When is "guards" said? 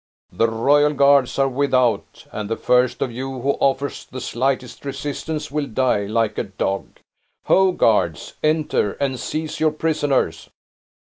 0.95-1.37, 7.71-8.33